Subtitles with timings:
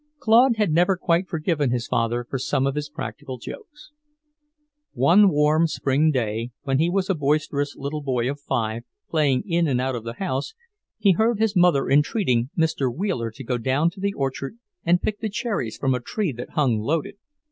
[0.17, 3.91] Claude had never quite forgiven his father for some of his practical jokes.
[4.93, 9.67] One warm spring day, when he was a boisterous little boy of five, playing in
[9.67, 10.55] and out of the house,
[10.97, 12.91] he heard his mother entreating Mr.
[12.91, 16.53] Wheeler to go down to the orchard and pick the cherries from a tree that
[16.53, 17.17] hung loaded.